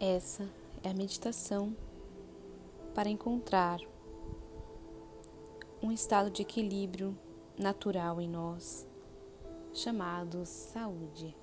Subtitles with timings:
[0.00, 0.48] Essa
[0.82, 1.74] é a meditação
[2.94, 3.80] para encontrar
[5.80, 7.16] um estado de equilíbrio
[7.56, 8.86] natural em nós,
[9.72, 11.34] chamado saúde.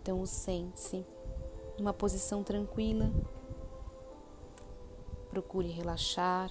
[0.00, 1.04] Então, sente-se
[1.78, 3.12] numa posição tranquila.
[5.28, 6.50] Procure relaxar,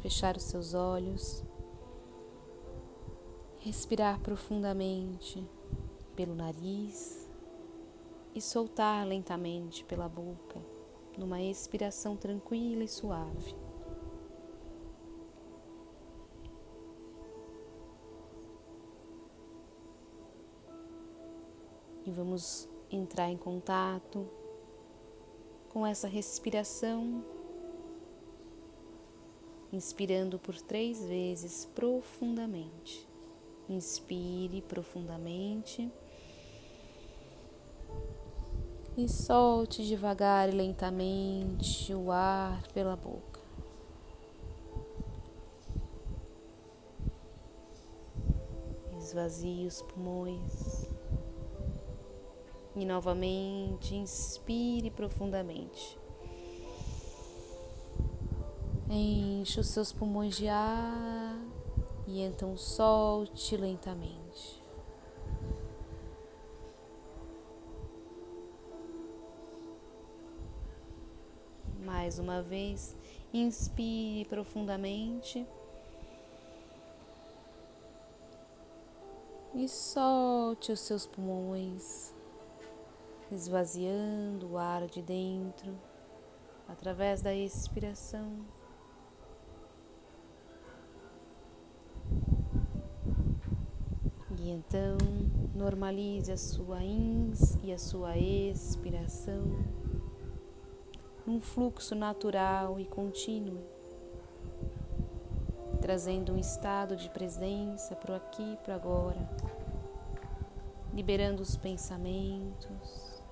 [0.00, 1.44] fechar os seus olhos,
[3.60, 5.46] respirar profundamente
[6.18, 7.30] pelo nariz
[8.34, 10.60] e soltar lentamente pela boca,
[11.16, 13.54] numa expiração tranquila e suave.
[22.04, 24.28] E vamos entrar em contato
[25.68, 27.24] com essa respiração,
[29.72, 33.06] inspirando por três vezes profundamente.
[33.68, 35.88] Inspire profundamente
[38.98, 43.40] e solte devagar e lentamente o ar pela boca.
[48.98, 50.90] Esvazie os pulmões.
[52.74, 55.96] E novamente inspire profundamente.
[58.90, 61.38] Enche os seus pulmões de ar
[62.04, 64.27] e então solte lentamente.
[72.08, 72.96] Mais uma vez,
[73.34, 75.46] inspire profundamente.
[79.54, 82.14] E solte os seus pulmões
[83.30, 85.78] esvaziando o ar de dentro
[86.66, 88.38] através da expiração.
[94.38, 94.96] E então
[95.54, 99.67] normalize a sua ins e a sua expiração
[101.28, 103.62] num fluxo natural e contínuo,
[105.78, 109.28] trazendo um estado de presença para o aqui e para agora,
[110.94, 113.22] liberando os pensamentos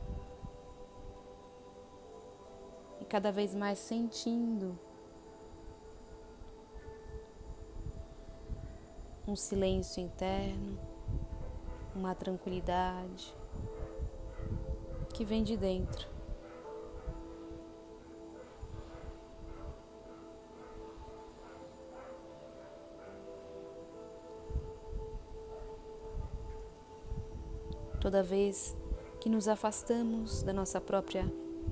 [3.08, 4.76] cada vez mais sentindo
[9.26, 10.78] um silêncio interno,
[11.94, 13.32] uma tranquilidade
[15.14, 16.15] que vem de dentro.
[28.06, 28.76] Toda vez
[29.18, 31.24] que nos afastamos da nossa própria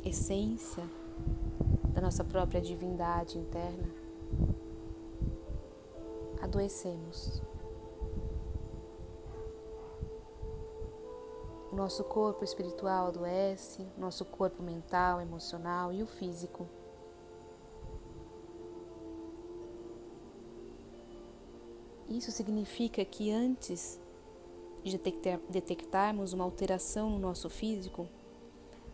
[0.04, 0.82] essência,
[1.92, 3.88] da nossa própria divindade interna,
[6.42, 7.40] adoecemos.
[11.70, 16.68] O nosso corpo espiritual adoece, nosso corpo mental, emocional e o físico.
[22.08, 24.02] Isso significa que antes
[24.84, 25.00] de
[25.48, 28.06] detectarmos uma alteração no nosso físico,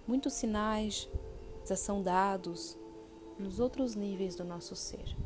[0.07, 1.09] muitos sinais
[1.67, 2.79] já são dados
[3.39, 5.17] nos outros níveis do nosso ser.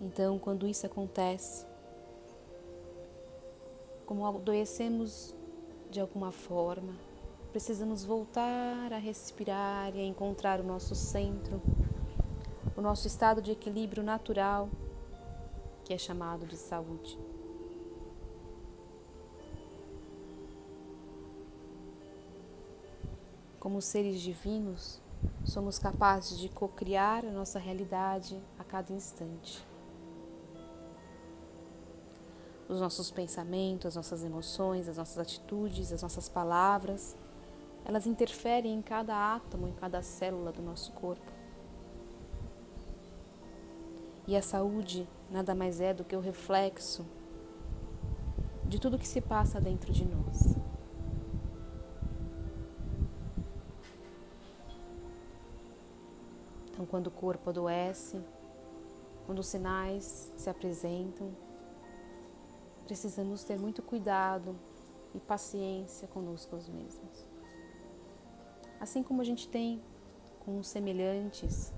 [0.00, 1.66] Então, quando isso acontece,
[4.06, 5.34] como adoecemos
[5.90, 6.94] de alguma forma,
[7.52, 11.60] precisamos voltar a respirar e a encontrar o nosso centro,
[12.80, 14.70] o nosso estado de equilíbrio natural,
[15.84, 17.18] que é chamado de saúde.
[23.58, 24.98] Como seres divinos,
[25.44, 29.62] somos capazes de co-criar a nossa realidade a cada instante.
[32.66, 37.14] Os nossos pensamentos, as nossas emoções, as nossas atitudes, as nossas palavras,
[37.84, 41.39] elas interferem em cada átomo, em cada célula do nosso corpo.
[44.30, 47.04] E a saúde nada mais é do que o reflexo
[48.64, 50.54] de tudo que se passa dentro de nós.
[56.70, 58.20] Então, quando o corpo adoece,
[59.26, 61.32] quando os sinais se apresentam,
[62.84, 64.54] precisamos ter muito cuidado
[65.12, 67.26] e paciência conosco mesmos.
[68.78, 69.82] Assim como a gente tem
[70.44, 71.72] com os semelhantes,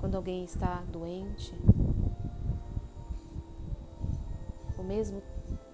[0.00, 1.54] quando alguém está doente,
[4.76, 5.22] o mesmo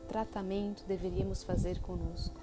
[0.09, 2.41] tratamento deveríamos fazer conosco.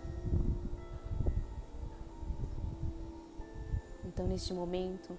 [4.06, 5.18] Então, neste momento,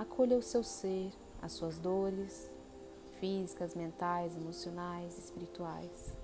[0.00, 1.12] Acolha o seu ser,
[1.42, 2.50] as suas dores,
[3.18, 6.16] físicas, mentais, emocionais, espirituais.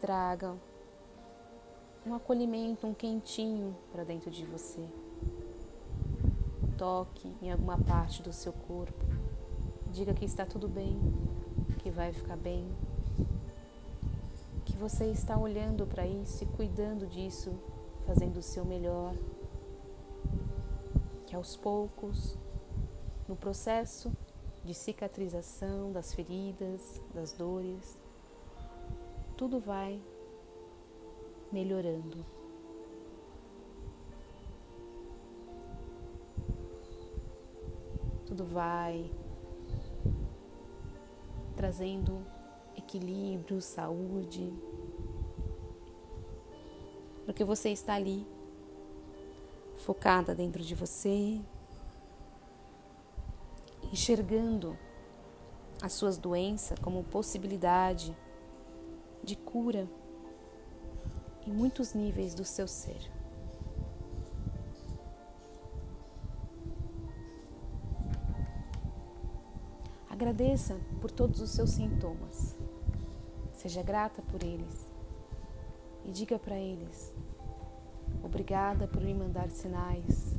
[0.00, 0.56] Traga
[2.06, 4.86] um acolhimento, um quentinho para dentro de você.
[6.80, 9.04] Toque em alguma parte do seu corpo.
[9.92, 10.98] Diga que está tudo bem,
[11.80, 12.66] que vai ficar bem,
[14.64, 17.52] que você está olhando para isso e cuidando disso,
[18.06, 19.14] fazendo o seu melhor.
[21.26, 22.38] Que aos poucos,
[23.28, 24.10] no processo
[24.64, 27.98] de cicatrização das feridas, das dores,
[29.36, 30.00] tudo vai
[31.52, 32.39] melhorando.
[38.30, 39.10] Tudo vai
[41.56, 42.24] trazendo
[42.76, 44.54] equilíbrio, saúde,
[47.24, 48.24] porque você está ali,
[49.78, 51.40] focada dentro de você,
[53.92, 54.78] enxergando
[55.82, 58.16] as suas doenças como possibilidade
[59.24, 59.90] de cura
[61.44, 63.10] em muitos níveis do seu ser.
[70.20, 72.54] Agradeça por todos os seus sintomas.
[73.54, 74.86] Seja grata por eles.
[76.04, 77.10] E diga para eles:
[78.22, 80.36] Obrigada por me mandar sinais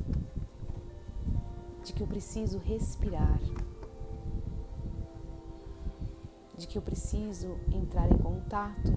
[1.82, 3.40] de que eu preciso respirar,
[6.56, 8.92] de que eu preciso entrar em contato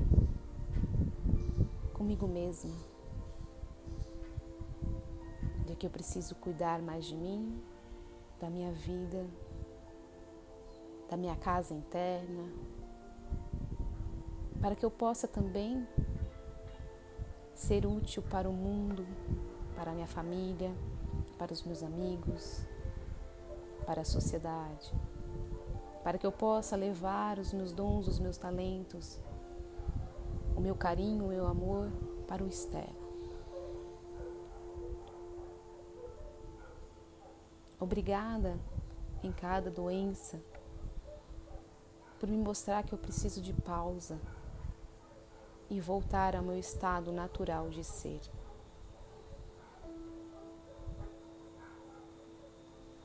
[1.93, 2.75] comigo mesma,
[5.65, 7.59] de que eu preciso cuidar mais de mim,
[8.39, 9.25] da minha vida,
[11.09, 12.49] da minha casa interna,
[14.61, 15.87] para que eu possa também
[17.53, 19.05] ser útil para o mundo,
[19.75, 20.73] para a minha família,
[21.37, 22.65] para os meus amigos,
[23.85, 24.91] para a sociedade,
[26.03, 29.19] para que eu possa levar os meus dons, os meus talentos,
[30.55, 31.91] o meu carinho, o meu amor
[32.27, 33.05] para o externo.
[37.79, 38.57] Obrigada
[39.21, 40.41] em cada doença
[42.25, 44.19] por me mostrar que eu preciso de pausa
[45.69, 48.19] e voltar ao meu estado natural de ser.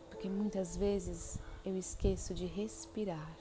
[0.09, 3.37] Porque muitas vezes eu esqueço de respirar.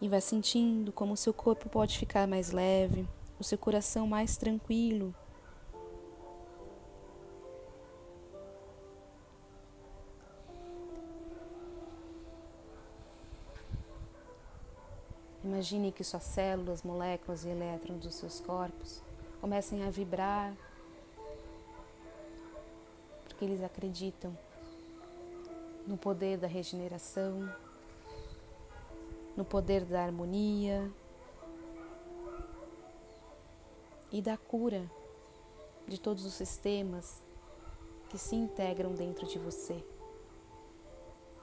[0.00, 3.04] E vai sentindo como o seu corpo pode ficar mais leve,
[3.36, 5.12] o seu coração mais tranquilo
[15.42, 19.00] Imagine que suas células, moléculas e elétrons dos seus corpos
[19.40, 20.52] comecem a vibrar,
[23.24, 24.36] porque eles acreditam
[25.86, 27.48] no poder da regeneração,
[29.36, 30.90] no poder da harmonia
[34.10, 34.90] e da cura
[35.86, 37.22] de todos os sistemas
[38.10, 39.84] que se integram dentro de você,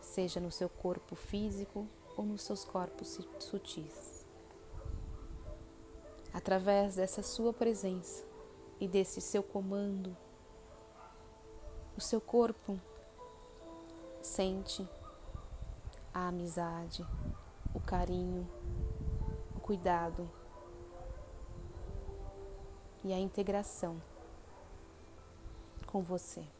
[0.01, 4.25] seja no seu corpo físico ou nos seus corpos sutis.
[6.33, 8.23] Através dessa sua presença
[8.79, 10.15] e desse seu comando,
[11.97, 12.79] o seu corpo
[14.21, 14.87] sente
[16.13, 17.05] a amizade,
[17.73, 18.47] o carinho,
[19.55, 20.29] o cuidado
[23.03, 24.01] e a integração
[25.85, 26.54] com você.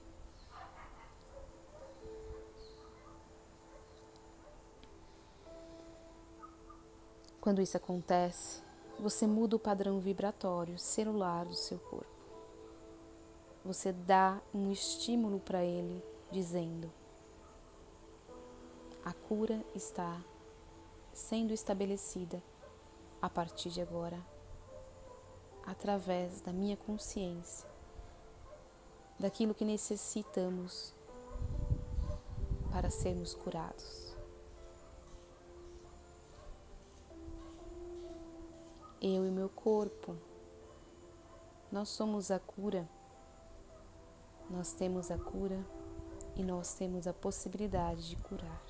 [7.46, 8.64] Quando isso acontece,
[9.00, 12.10] você muda o padrão vibratório celular do seu corpo.
[13.64, 16.92] Você dá um estímulo para ele, dizendo:
[19.06, 20.20] a cura está
[21.14, 22.42] sendo estabelecida
[23.22, 24.20] a partir de agora,
[25.68, 27.70] através da minha consciência,
[29.20, 30.96] daquilo que necessitamos
[32.72, 34.05] para sermos curados.
[39.14, 40.18] Eu e meu corpo.
[41.72, 42.90] Nós somos a cura.
[44.50, 45.64] Nós temos a cura
[46.36, 48.64] e nós temos a possibilidade de curar.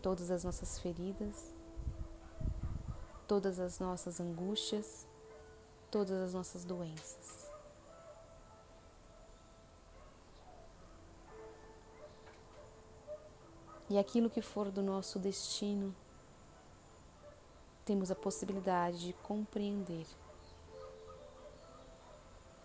[0.00, 1.54] Todas as nossas feridas,
[3.28, 5.06] todas as nossas angústias,
[5.90, 7.50] todas as nossas doenças.
[13.88, 15.94] E aquilo que for do nosso destino,
[17.84, 20.06] temos a possibilidade de compreender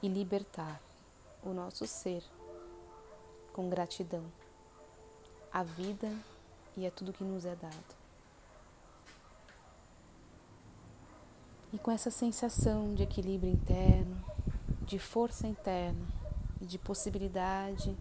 [0.01, 0.81] e libertar
[1.43, 2.23] o nosso ser
[3.51, 4.23] com gratidão
[5.51, 6.11] à vida
[6.77, 7.99] e a tudo que nos é dado.
[11.71, 14.17] E com essa sensação de equilíbrio interno,
[14.81, 16.07] de força interna
[16.61, 17.95] e de possibilidade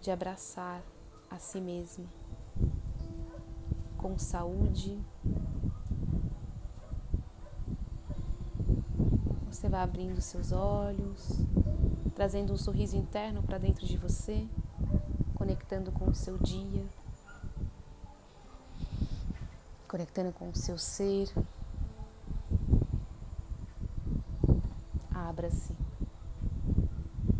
[0.00, 0.82] de abraçar
[1.30, 2.06] a si mesma
[3.98, 4.98] com saúde.
[9.62, 11.38] Você vai abrindo seus olhos,
[12.16, 14.44] trazendo um sorriso interno para dentro de você,
[15.36, 16.84] conectando com o seu dia,
[19.86, 21.32] conectando com o seu ser.
[25.14, 25.76] Abra-se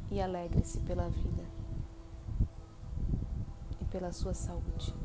[0.09, 1.45] e alegre-se pela vida
[3.81, 5.02] e pela sua saúde.